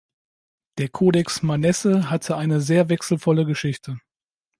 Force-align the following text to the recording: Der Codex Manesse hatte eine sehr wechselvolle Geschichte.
Der 0.79 0.89
Codex 0.89 1.43
Manesse 1.43 2.09
hatte 2.09 2.35
eine 2.35 2.59
sehr 2.59 2.89
wechselvolle 2.89 3.45
Geschichte. 3.45 3.99